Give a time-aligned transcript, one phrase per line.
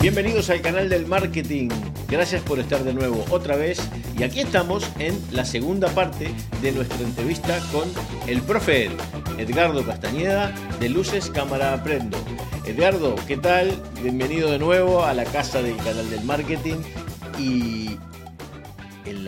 [0.00, 1.68] Bienvenidos al canal del marketing.
[2.08, 3.80] Gracias por estar de nuevo otra vez.
[4.18, 6.30] Y aquí estamos en la segunda parte
[6.62, 7.88] de nuestra entrevista con
[8.26, 8.92] el profe Ed,
[9.38, 12.18] Edgardo Castañeda de Luces Cámara Aprendo.
[12.64, 13.80] Edgardo, ¿qué tal?
[14.02, 16.76] Bienvenido de nuevo a la casa del canal del marketing.
[17.38, 17.98] Y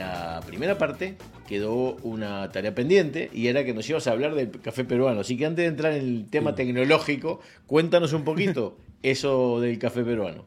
[0.03, 1.17] la primera parte
[1.47, 5.21] quedó una tarea pendiente y era que nos ibas a hablar del café peruano.
[5.21, 10.03] Así que antes de entrar en el tema tecnológico, cuéntanos un poquito eso del café
[10.03, 10.47] peruano.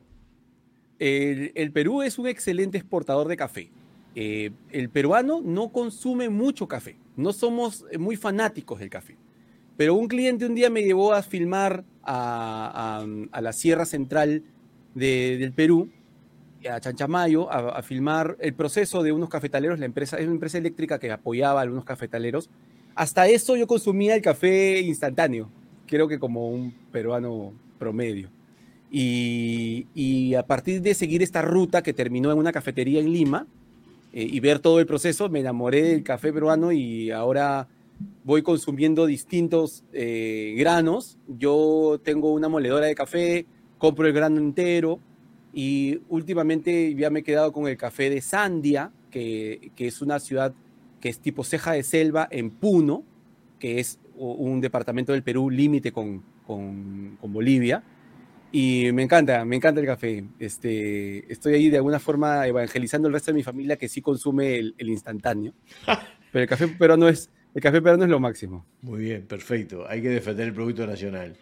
[0.99, 3.70] El, Perú es un excelente exportador de café.
[4.15, 6.98] Eh, el peruano no consume mucho café.
[7.15, 9.17] No somos muy fanáticos del café.
[9.77, 13.05] Pero un cliente un día me llevó a filmar a,
[13.41, 14.43] la Sierra Central
[14.93, 15.90] del Perú,
[16.69, 19.79] a Chanchamayo, a, filmar el proceso de unos cafetaleros.
[19.79, 22.49] La empresa es una empresa eléctrica que apoyaba a algunos cafetaleros.
[22.95, 25.49] Hasta eso yo consumía el café instantáneo,
[25.85, 28.29] creo que como un peruano promedio.
[28.91, 33.45] Y, a partir de seguir esta ruta que terminó en una cafetería en Lima
[34.13, 37.68] eh, y ver todo el proceso, me enamoré del café peruano y ahora
[38.23, 41.18] voy consumiendo distintos eh, granos.
[41.27, 43.45] Yo tengo una moledora de café,
[43.77, 44.99] compro el grano entero
[45.55, 50.53] y últimamente ya me he quedado con el café de Sandia, que, es una ciudad
[51.01, 53.03] que es tipo ceja de selva en Puno,
[53.57, 57.84] que es un departamento del Perú límite con, con Bolivia
[58.57, 60.23] y me encanta, me encanta el café.
[60.39, 64.57] Este, estoy ahí de alguna forma evangelizando al resto de mi familia que sí consume
[64.57, 65.53] el, instantáneo.
[66.31, 68.66] Pero el café peruano es, el café peruano es lo máximo.
[68.81, 69.85] Muy bien, perfecto.
[69.90, 71.35] Hay que defender el producto nacional.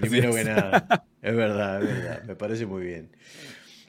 [0.00, 1.04] Primero que nada.
[1.20, 2.22] Es verdad, es verdad.
[2.24, 3.10] Me parece muy bien.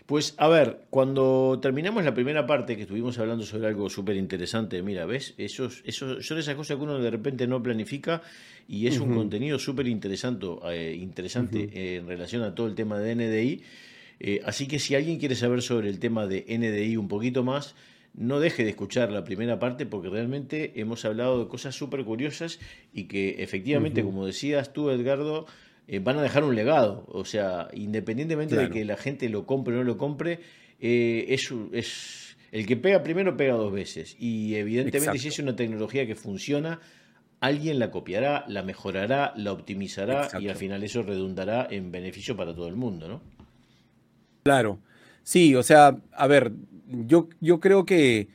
[0.10, 4.82] Pues a ver, cuando terminamos la primera parte que estuvimos hablando sobre algo súper interesante,
[4.82, 5.36] mira, ¿ves?
[5.38, 8.24] Esos, esos, son esas cosas que uno de repente no planifica
[8.68, 13.14] y es un contenido súper interesante, eh, interesante en relación a todo el tema de
[13.14, 13.62] NDI.
[14.20, 17.76] Eh, así que si alguien quiere saber sobre el tema de NDI un poquito más,
[18.16, 22.60] no deje de escuchar la primera parte porque realmente hemos hablado de cosas súper curiosas
[22.92, 25.45] y que efectivamente, como decías tú, Edgardo,
[25.92, 27.04] eh, van a dejar un legado.
[27.08, 30.39] O sea, independientemente de que la gente lo compre o no lo compre,
[30.80, 34.16] eh, es, es, el que pega primero pega dos veces.
[34.20, 36.80] Y evidentemente si es una tecnología que funciona,
[37.39, 42.54] alguien la copiará, la mejorará, la optimizará y al final eso redundará en beneficio para
[42.54, 43.21] todo el mundo, ¿no?
[44.44, 44.80] Claro.
[45.23, 46.52] Sí, o sea, a ver,
[46.88, 48.27] yo, yo creo que,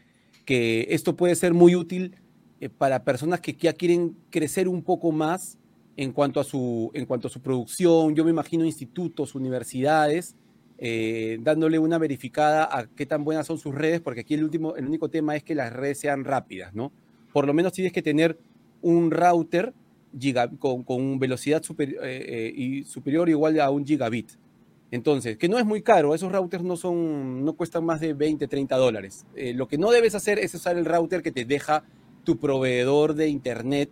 [0.44, 2.16] que esto puede ser muy útil
[2.60, 5.56] eh, para personas que ya quieren crecer un poco más
[5.96, 8.14] en cuanto a su, en cuanto a su producción.
[8.14, 10.34] Yo me imagino institutos, universidades,
[10.78, 14.76] eh, dándole una verificada a qué tan buenas son sus redes, porque aquí el, último,
[14.76, 16.92] el único tema es que las redes sean rápidas, ¿no?
[17.32, 18.38] Por lo menos tienes que tener
[18.82, 19.72] un router
[20.58, 24.32] con, velocidad eh, eh, y superior igual a un gigabit.
[24.90, 28.46] Entonces, que no es muy caro, esos routers no, son, no cuestan más de 20,
[28.46, 29.26] 30 dólares.
[29.34, 31.82] lo que no debes hacer es usar el router que te deja
[32.22, 33.90] tu proveedor de internet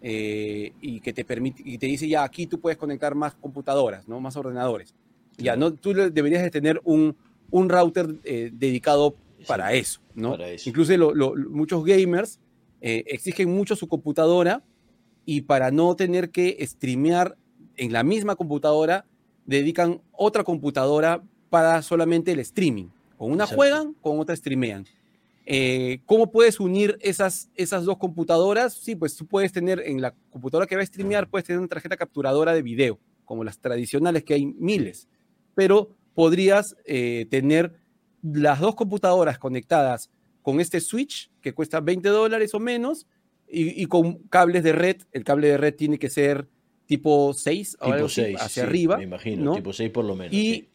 [0.00, 4.06] eh, y que te permite y te dice ya aquí tú puedes conectar más computadoras,
[4.08, 4.20] ¿no?
[4.20, 4.94] Más ordenadores.
[5.36, 7.16] Ya no, tú deberías de tener un,
[7.50, 9.14] un router eh, dedicado
[9.46, 10.36] para eso, ¿no?
[10.64, 10.92] Incluso
[11.50, 12.40] muchos gamers
[12.80, 14.62] eh, exigen mucho su computadora
[15.24, 17.36] y para no tener que streamear
[17.76, 19.04] en la misma computadora
[19.46, 22.86] dedican otra computadora para solamente el streaming.
[23.16, 24.86] Con una juegan, con otra streamean.
[25.50, 28.74] Eh, ¿Cómo puedes unir esas, esas dos computadoras?
[28.74, 31.68] Sí, pues tú puedes tener en la computadora que va a streamear, puedes tener una
[31.68, 35.08] tarjeta capturadora de video, como las tradicionales que hay miles,
[35.54, 37.72] pero podrías eh, tener
[38.22, 40.10] las dos computadoras conectadas
[40.42, 43.06] con este switch que cuesta 20 dólares o menos
[43.48, 44.96] y, con cables de red.
[45.12, 46.46] El cable de red tiene que ser
[46.84, 48.98] tipo 6, tipo 6 hacia arriba.
[48.98, 50.34] Me imagino, tipo 6 por lo menos.
[50.34, 50.68] Y,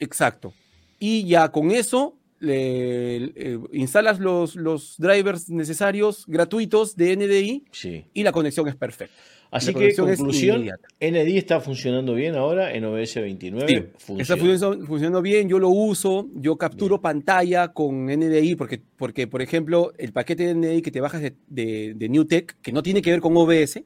[0.00, 0.52] Exacto.
[0.98, 7.64] Y ya con eso le, eh, instalas los, los drivers necesarios gratuitos de NDI
[8.12, 9.14] y la conexión es perfecta.
[9.50, 10.68] Así que, conclusión,
[11.00, 13.92] NDI está funcionando bien ahora en OBS 29.
[14.18, 19.92] está funcionando bien, yo lo uso, yo capturo pantalla con NDI, porque, porque, por ejemplo,
[19.98, 23.20] el paquete de NDI que te bajas de, de, NewTek, que no tiene que ver
[23.20, 23.82] con OBS,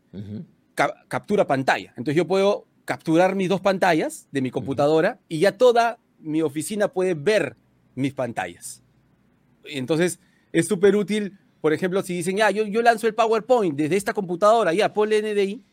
[1.08, 1.90] captura pantalla.
[1.90, 6.88] Entonces yo puedo capturar mis dos pantallas de mi computadora y ya toda mi oficina
[6.88, 7.56] puede ver
[7.94, 8.82] mis pantallas.
[9.64, 10.20] Entonces,
[10.52, 14.12] es súper útil, por ejemplo, si dicen, ya, yo, yo lanzo el PowerPoint desde esta
[14.12, 15.64] computadora, ya, ponle NDI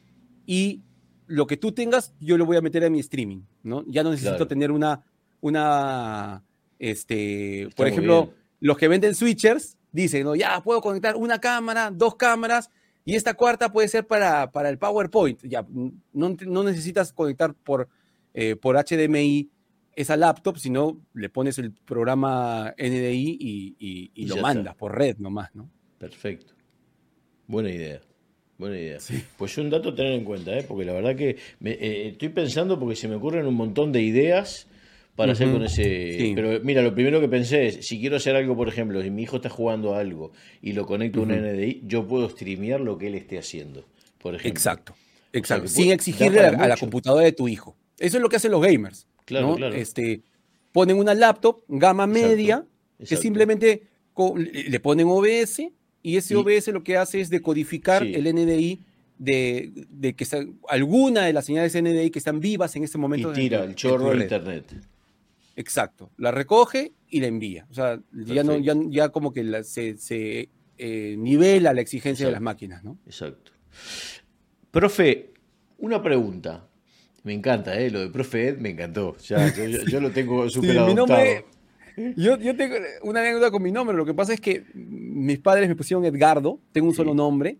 [0.45, 0.81] y
[1.27, 3.83] lo que tú tengas, yo lo voy a meter a mi streaming, ¿no?
[3.87, 5.03] Ya no necesito tener una,
[5.41, 6.43] una,
[6.79, 10.35] este, por ejemplo, los que venden switchers, dice, ¿no?
[10.35, 12.69] Ya, puedo conectar una cámara, dos cámaras,
[13.03, 15.41] y esta cuarta puede ser para, para el PowerPoint.
[15.43, 15.65] Ya,
[16.13, 17.87] no, no necesitas conectar por,
[18.33, 19.49] eh, por HDMI
[19.97, 25.53] esa laptop, sino le pones el programa NDI y, y, lo mandas por red nomás,
[25.55, 25.71] ¿no?
[25.97, 26.53] Perfecto.
[27.47, 27.99] Buena idea.
[28.59, 28.99] Buena idea.
[29.37, 30.63] Pues un dato a tener en cuenta, ¿eh?
[30.67, 34.67] porque la verdad que eh, estoy pensando porque se me ocurren un montón de ideas
[35.15, 36.31] para hacer con ese.
[36.35, 39.23] Pero mira, lo primero que pensé es: si quiero hacer algo, por ejemplo, si mi
[39.23, 43.07] hijo está jugando algo y lo conecto a un NDI, yo puedo streamear lo que
[43.07, 43.83] él esté haciendo,
[44.19, 44.51] por ejemplo.
[44.51, 44.93] Exacto,
[45.33, 45.67] exacto.
[45.67, 47.75] Sin exigirle a, la computadora de tu hijo.
[47.97, 49.07] Eso es lo que hacen los gamers.
[49.27, 49.75] Claro, claro.
[49.75, 50.21] Este,
[50.71, 52.65] ponen una laptop, gama media,
[52.97, 53.83] que simplemente
[54.43, 55.69] le ponen OBS
[56.01, 58.79] y ese OBS lo que hace es decodificar el NDI
[59.17, 60.25] de, que
[60.69, 63.31] alguna de las señales NDI que están vivas en este momento.
[63.31, 64.73] Y tira el chorro de internet.
[65.57, 66.09] Exacto.
[66.17, 67.67] La recoge y la envía.
[67.69, 68.57] O sea, ya, no,
[68.89, 72.97] ya, como que se, eh, nivela la exigencia de las máquinas, ¿no?
[73.05, 73.51] Exacto.
[74.71, 75.31] Profe,
[75.79, 76.66] una pregunta.
[77.27, 77.91] Me encanta, ¿eh?
[77.91, 79.17] Lo de profe Ed me encantó.
[79.17, 81.43] Ya, yo, lo tengo súper adoptado.
[82.15, 83.97] yo, tengo una anécdota con mi nombre.
[83.97, 87.57] Lo que pasa es que mis padres me pusieron Edgardo, tengo un solo nombre,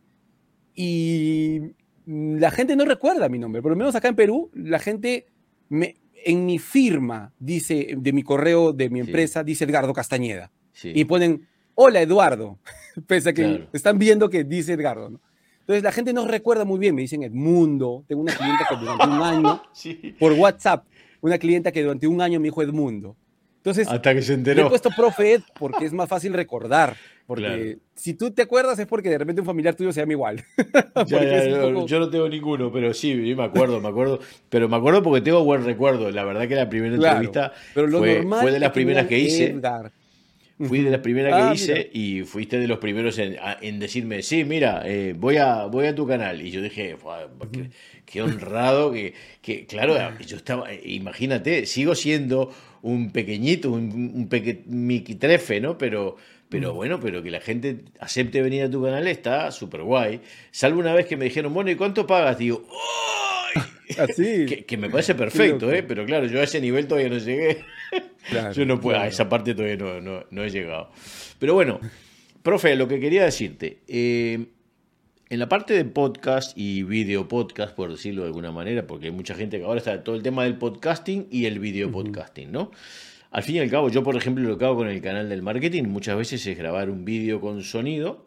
[0.74, 1.64] y
[2.06, 3.62] la gente no recuerda mi nombre.
[3.62, 5.26] Por lo menos acá en Perú, la gente
[5.68, 10.50] me, en mi firma dice, de mi correo de mi empresa, dice Edgardo Castañeda.
[10.82, 12.58] Y ponen, hola Eduardo,
[13.06, 15.10] pese a que están viendo que dice Edgardo.
[15.10, 15.20] ¿no?
[15.68, 19.06] Entonces la gente no recuerda muy bien, me dicen Edmundo, tengo una clienta que durante
[19.06, 19.62] un año,
[20.20, 20.86] por WhatsApp,
[21.20, 23.18] una clienta que durante un año me dijo Edmundo.
[23.58, 24.62] Entonces, hasta que se enteró.
[24.62, 26.96] Le he puesto profe Ed porque es más fácil recordar.
[27.26, 30.42] Porque si tú te acuerdas es porque de repente un familiar tuyo se llama igual.
[31.86, 34.22] Yo no tengo ninguno, pero sí, me acuerdo, me acuerdo.
[34.48, 36.10] Pero me acuerdo porque tengo buen recuerdo.
[36.12, 39.60] La verdad que la primera entrevista fue, fue, de las primeras que hice.
[40.60, 44.44] Fui de las primeras que ah, hice y fuiste de los primeros en, decirme, sí,
[44.44, 46.42] mira, eh, voy, a, voy a tu canal.
[46.42, 46.98] Y yo dije,
[48.06, 49.14] qué, honrado, que,
[49.44, 52.52] que, claro, yo estaba, imagínate, sigo siendo
[52.82, 55.78] un pequeñito, un, un peque, miquitrefe, ¿no?
[55.78, 56.16] Pero,
[56.50, 60.22] pero bueno, pero que la gente acepte venir a tu canal está súper guay.
[60.50, 62.40] Salvo una vez que me dijeron, bueno, ¿y cuánto pagas?
[62.40, 63.27] Digo, ¡ay!
[63.98, 64.46] Así.
[64.46, 65.84] que, me parece perfecto, ¿eh?
[65.84, 67.64] Pero claro, yo a ese nivel todavía no llegué.
[68.54, 70.92] yo no puedo, a esa parte todavía no, no, he llegado.
[71.40, 71.80] Pero bueno,
[72.44, 74.48] profe, lo que quería decirte, eh,
[75.30, 79.12] en la parte de podcast y video podcast, por decirlo de alguna manera, porque hay
[79.12, 82.72] mucha gente que ahora está todo el tema del podcasting y el video podcasting, ¿no?
[83.32, 85.42] Al fin y al cabo, yo por ejemplo lo que hago con el canal del
[85.42, 88.26] marketing muchas veces es grabar un vídeo con sonido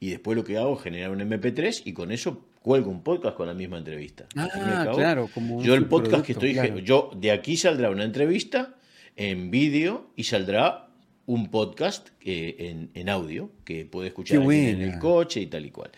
[0.00, 3.36] y después lo que hago es generar un MP3 y con eso cuelgo un podcast
[3.36, 4.26] con la misma entrevista.
[4.34, 8.74] Ah, claro, como yo el podcast que estoy, yo de aquí saldrá una entrevista
[9.14, 10.88] en vídeo y saldrá
[11.26, 15.92] un podcast en, en, audio que puede escuchar en el coche y tal y cual.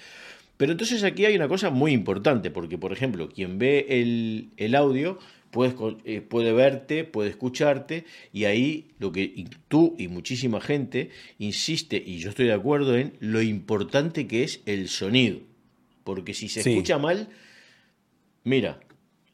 [0.58, 4.74] Pero entonces aquí hay una cosa muy importante, porque por ejemplo, quien ve el, el
[4.74, 5.18] audio
[5.50, 5.74] puedes,
[6.04, 12.18] eh, puede verte, puede escucharte, y ahí lo que tú y muchísima gente insiste, y
[12.18, 15.48] yo estoy de acuerdo en lo importante que es el sonido.
[16.08, 17.28] Porque si se escucha mal,
[18.42, 18.80] mira,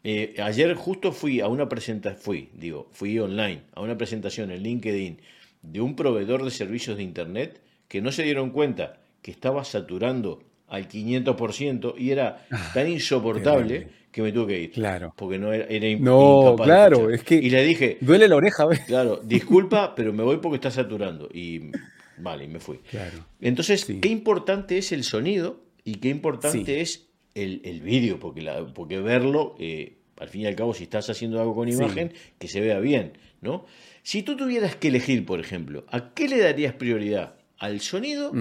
[0.02, 4.64] eh, ayer justo fui a una presentación, fui, digo, fui online, a una presentación en
[4.64, 5.20] LinkedIn
[5.62, 10.42] de un proveedor de servicios de Internet que no se dieron cuenta que estaba saturando
[10.66, 14.72] al 500% y era ah, tan insoportable que me tuve que ir.
[14.72, 15.14] Claro.
[15.16, 17.36] Porque no era, era No, claro, es que.
[17.36, 17.98] Y le dije.
[18.00, 18.80] Duele la oreja, ¿ves?
[18.80, 21.28] Claro, disculpa, pero me voy porque está saturando.
[21.32, 21.70] Y
[22.18, 22.78] vale, me fui.
[22.78, 23.26] Claro.
[23.40, 29.00] Entonces, qué importante es el sonido y qué importante es el, vídeo, porque, la, porque
[29.00, 32.60] verlo, eh, al fin y al cabo, si estás haciendo algo con imagen, que se
[32.60, 33.66] vea bien, ¿no?
[34.02, 37.36] Si tú tuvieras que elegir, por ejemplo, ¿a qué le darías prioridad?
[37.58, 38.32] ¿Al sonido?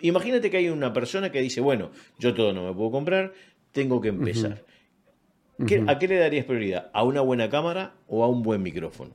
[0.00, 3.32] Imagínate que hay una persona que dice, bueno, yo todo no me puedo comprar,
[3.72, 4.64] tengo que empezar.
[5.86, 6.90] ¿A qué le darías prioridad?
[6.92, 9.12] ¿A una buena cámara o a un buen micrófono?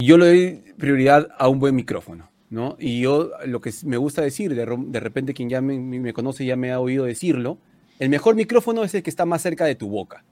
[0.00, 2.76] Yo le doy prioridad a un buen micrófono, ¿no?
[2.78, 6.70] Y yo lo que me gusta decir, de, repente quien ya me, conoce ya me
[6.70, 7.56] ha oído decirlo,
[7.98, 10.22] el mejor micrófono es el que está más cerca de tu boca.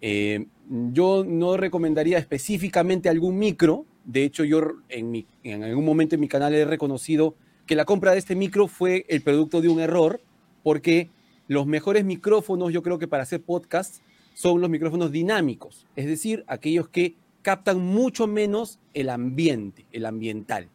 [0.00, 0.46] Eh,
[0.92, 6.28] yo no recomendaría específicamente algún micro, de hecho yo en, en algún momento en mi
[6.28, 7.34] canal he reconocido
[7.66, 10.22] que la compra de este micro fue el producto de un error,
[10.62, 11.10] porque
[11.48, 14.00] los mejores micrófonos yo creo que para hacer podcasts
[14.32, 20.70] son los micrófonos dinámicos, es decir, aquellos que captan mucho menos el ambiente, el ambiental.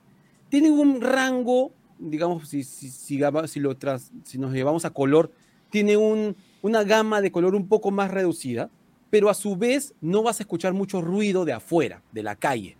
[0.53, 3.75] Tienen un rango, digamos, si, si, si, lo
[4.23, 5.31] si nos llevamos a color,
[5.71, 8.69] tiene un, una gama de color un poco más reducida,
[9.09, 12.77] pero a su vez no vas a escuchar mucho ruido de afuera, de la calle.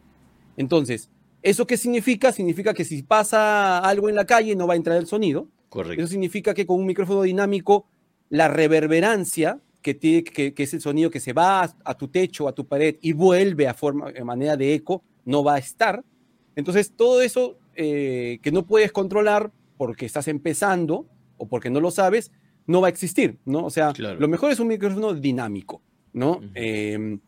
[0.56, 1.10] Entonces,
[1.42, 2.32] ¿Eso qué significa?
[2.32, 5.48] Significa que si pasa algo en la calle no va a entrar el sonido.
[5.70, 6.04] Correcto.
[6.04, 7.88] Eso significa que con un micrófono dinámico
[8.30, 12.54] la reverberancia, que, tiene, que, es el sonido que se va a, tu techo, a
[12.54, 16.04] tu pared y vuelve a forma, de manera de eco, no va a estar.
[16.56, 21.92] Entonces, todo eso eh, que no puedes controlar porque estás empezando o porque no lo
[21.92, 22.32] sabes,
[22.68, 23.66] no va a existir, ¿no?
[23.66, 25.82] O sea, lo mejor es un micrófono dinámico,
[26.14, 26.40] ¿no?
[26.54, 27.20] Em,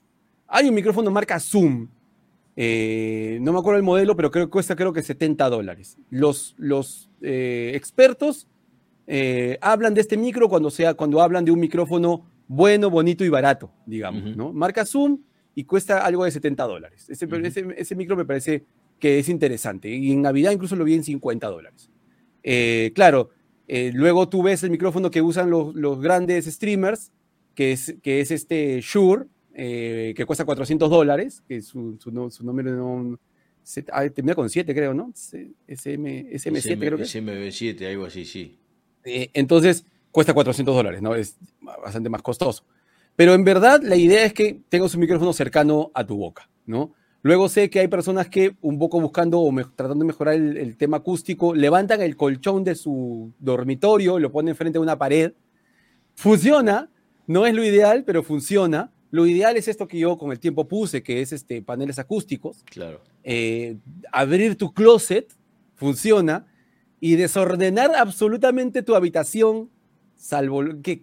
[0.48, 1.88] hay un micrófono marca Zoom,
[2.56, 5.98] eh, no me acuerdo el modelo, pero creo que cuesta creo que 70 dólares.
[6.10, 8.48] Los, los eh, expertos
[9.08, 13.30] eh, hablan de este micro cuando, sea, cuando hablan de un micrófono bueno, bonito y
[13.30, 14.54] barato, digamos, ¿no?
[14.54, 15.20] Marca Zoom
[15.56, 17.10] y cuesta algo de 70 dólares.
[17.10, 17.28] Ese,
[17.78, 18.66] ese, micro me parece
[19.00, 19.90] que es interesante.
[19.90, 21.90] Y en Navidad incluso lo vi en 50 dólares.
[22.94, 23.30] claro,
[23.68, 27.12] luego tú ves el micrófono que usan los, los grandes streamers,
[27.56, 29.26] que es, que es este Shure,
[29.58, 33.18] eh, que cuesta 400 dólares, que su, su, su número no,
[33.94, 35.14] ah, termina con 7, creo, ¿no?
[35.16, 37.06] SM, SM7, creo que.
[37.06, 38.60] SM7, algo así, sí.
[39.06, 41.16] Eh, entonces, cuesta 400 dólares, ¿no?
[41.16, 42.66] Es bastante más costoso.
[43.16, 46.94] Pero en verdad, la idea es que tengas un micrófono cercano a tu boca, ¿no?
[47.26, 50.78] Luego sé que hay personas que, un poco buscando o tratando de mejorar el, el,
[50.78, 55.34] tema acústico, levantan el colchón de su dormitorio, lo ponen frente a una pared.
[56.14, 56.92] Funciona,
[57.26, 58.92] no es lo ideal, pero funciona.
[59.10, 62.62] Lo ideal es esto que yo con el tiempo puse, que es este, paneles acústicos.
[62.64, 63.02] Claro.
[63.24, 63.78] Eh,
[64.12, 65.28] abrir tu closet
[65.74, 66.46] funciona
[67.00, 69.72] y desordenar absolutamente tu habitación,
[70.16, 71.02] salvo, que,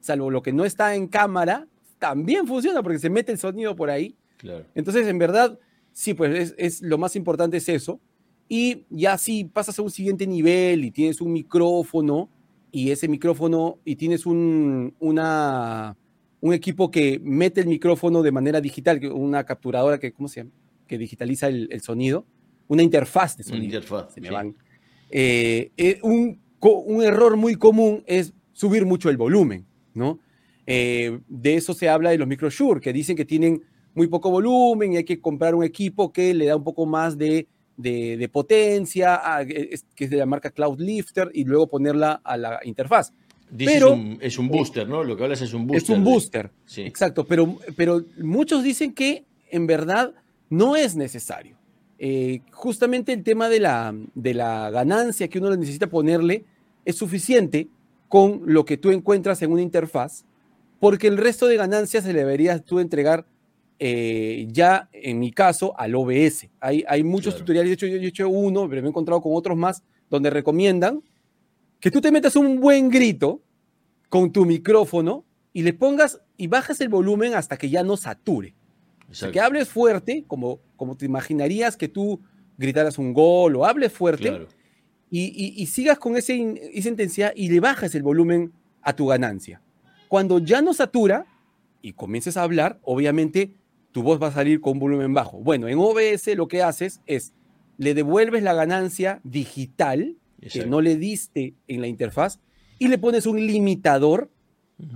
[0.00, 1.66] salvo lo que no está en cámara,
[1.98, 4.14] también funciona porque se mete el sonido por ahí.
[4.44, 4.66] Claro.
[4.74, 5.58] Entonces, en verdad,
[5.94, 7.98] sí, pues es, es, lo más importante es eso.
[8.46, 12.28] Y ya si pasas a un siguiente nivel y tienes un micrófono
[12.70, 15.96] y ese micrófono y tienes un, una,
[16.40, 20.50] un equipo que mete el micrófono de manera digital, una capturadora que, ¿cómo se llama?
[20.86, 22.26] Que digitaliza el, sonido,
[22.68, 23.64] una interfaz de sonido.
[23.64, 24.54] Interfaz, se me van.
[25.10, 30.18] Eh, eh, un, un, error muy común es subir mucho el volumen, ¿no?
[30.66, 33.62] Eh, de eso se habla de los micro Shure, que dicen que tienen
[33.94, 37.16] muy poco volumen y hay que comprar un equipo que le da un poco más
[37.16, 37.46] de,
[37.76, 42.60] de, potencia, ah, que es de la marca Cloud Lifter, y luego ponerla a la
[42.64, 43.12] interfaz
[43.56, 45.04] pero, es un, booster, ¿no?
[45.04, 45.82] Lo que hablas es un booster.
[45.82, 46.82] Es un booster, sí.
[46.82, 47.24] exacto.
[47.24, 50.12] Pero, pero muchos dicen que en verdad
[50.50, 51.56] no es necesario.
[51.98, 56.44] Eh, justamente el tema de la, de la ganancia que uno necesita ponerle
[56.84, 57.68] es suficiente
[58.08, 60.24] con lo que tú encuentras en una interfaz,
[60.80, 63.24] porque el resto de ganancias se le deberías tú entregar
[63.78, 66.48] eh, ya, en mi caso, al OBS.
[66.60, 69.32] Hay, hay muchos tutoriales, de hecho yo he hecho uno, pero me he encontrado con
[69.34, 71.02] otros más, donde recomiendan
[71.80, 73.42] que tú te metas un buen grito
[74.08, 78.54] con tu micrófono y le pongas y bajas el volumen hasta que ya no sature.
[79.10, 82.20] O sea, que hables fuerte, como, como te imaginarías que tú
[82.56, 84.46] gritaras un gol o hables fuerte
[85.10, 88.52] y, sigas con ese, esa intensidad y le bajas el volumen
[88.82, 89.60] a tu ganancia.
[90.08, 91.26] Cuando ya no satura
[91.82, 93.54] y comiences a hablar, obviamente
[93.94, 95.38] tu voz va a salir con un volumen bajo.
[95.38, 97.32] Bueno, en OBS lo que haces es
[97.78, 100.16] le devuelves la ganancia digital
[100.52, 102.40] que no le diste en la interfaz
[102.80, 104.32] y le pones un limitador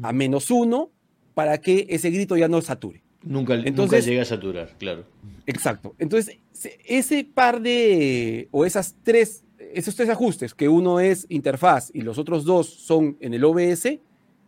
[0.03, 0.91] a menos uno
[1.35, 3.01] para que ese grito ya no sature.
[3.23, 5.05] Nunca, Entonces, llega a saturar, claro.
[5.47, 5.95] Exacto.
[6.01, 6.37] Entonces,
[6.85, 12.19] ese par de, o esas tres, esos tres ajustes, que uno es interfaz y los
[12.19, 14.01] otros dos son en el OBS,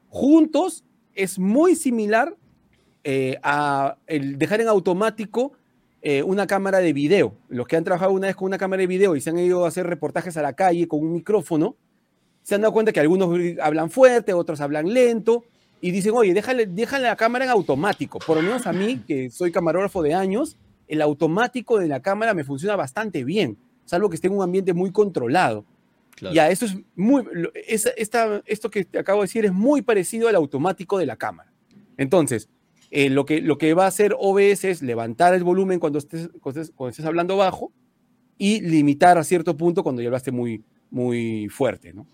[0.09, 2.37] juntos es muy similar
[3.05, 5.53] eh, a el dejar en automático
[6.03, 7.35] eh, una cámara de video.
[7.49, 9.65] Los que han trabajado una vez con una cámara de video y se han ido
[9.65, 11.77] a hacer reportajes a la calle con un micrófono,
[12.43, 13.31] se han dado cuenta que algunos
[13.63, 15.45] hablan fuerte, otros hablan lento,
[15.81, 18.19] y dicen, oye, déjale, déjale la cámara en automático.
[18.19, 20.57] Por lo menos a mí, que soy camarógrafo de años,
[20.89, 24.75] el automático de la cámara me funciona bastante bien, salvo que esté en un ambiente
[24.75, 25.65] muy controlado.
[26.35, 27.25] Ya, esto es muy,
[27.67, 31.51] esta, esto que te acabo de decir es muy parecido al automático de la cámara.
[31.97, 32.51] Entonces,
[32.91, 36.31] eh, lo, que, lo que va a hacer OBS es levantar el volumen cuando estés,
[36.41, 37.73] cuando estés, hablando bajo
[38.37, 42.07] y limitar a cierto punto cuando ya hablaste muy, muy fuerte, ¿no?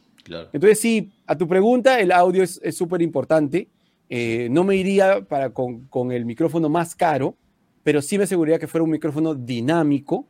[0.53, 3.69] Entonces, sí, a tu pregunta, el audio es súper importante.
[4.09, 7.35] Eh, no me iría para con, con, el micrófono más caro,
[7.83, 10.27] pero sí me aseguraría que fuera un micrófono dinámico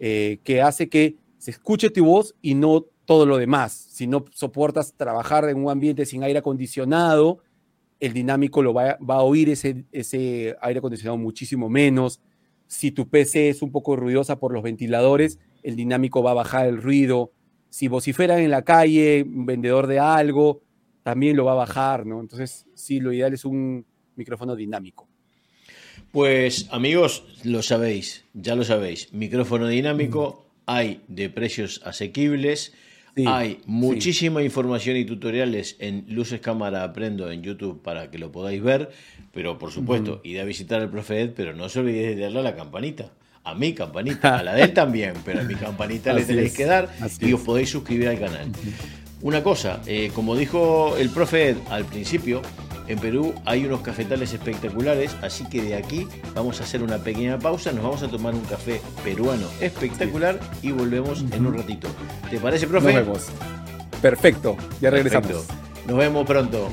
[0.00, 3.72] eh, que hace que se escuche tu voz y no todo lo demás.
[3.72, 7.38] Si no soportas trabajar en un ambiente sin aire acondicionado,
[8.00, 12.20] el dinámico lo va, va a oír ese, ese aire acondicionado muchísimo menos.
[12.66, 16.66] Si tu PC es un poco ruidosa por los ventiladores, el dinámico va a bajar
[16.66, 17.32] el ruido
[17.70, 20.62] si vociferan en la calle, un vendedor de algo,
[21.02, 22.20] también lo va a bajar, ¿no?
[22.20, 25.08] Entonces, sí, lo ideal es un micrófono dinámico.
[26.10, 29.12] Pues amigos, lo sabéis, ya lo sabéis.
[29.12, 32.74] Micrófono dinámico, hay de precios asequibles.
[33.26, 38.62] Hay muchísima información y tutoriales en Luces Cámara Aprendo en YouTube para que lo podáis
[38.62, 38.90] ver.
[39.32, 42.40] Pero por supuesto, id a visitar al profe Ed, pero no os olvidéis de darle
[42.40, 43.10] a la campanita.
[43.42, 46.64] A mi campanita, a la de él también, pero a mi campanita le tenéis que
[46.64, 48.48] dar y os podéis suscribir al canal.
[49.22, 52.42] Una cosa, eh, como dijo el profe Ed al principio,
[52.92, 57.38] en Perú hay unos cafetales espectaculares, así que de aquí vamos a hacer una pequeña
[57.38, 61.88] pausa, nos vamos a tomar un café peruano espectacular y volvemos en un ratito.
[62.30, 62.92] ¿Te parece, profe?
[62.92, 63.26] Nos vemos.
[64.02, 65.46] Perfecto, ya regresamos.
[65.86, 66.68] Nos vemos pronto.